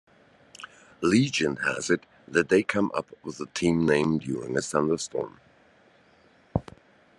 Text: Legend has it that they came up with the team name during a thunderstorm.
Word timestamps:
Legend 1.01 1.59
has 1.59 1.91
it 1.91 2.07
that 2.27 2.49
they 2.49 2.63
came 2.63 2.89
up 2.95 3.11
with 3.21 3.37
the 3.37 3.45
team 3.45 3.85
name 3.85 4.17
during 4.17 4.57
a 4.57 4.61
thunderstorm. 4.61 5.39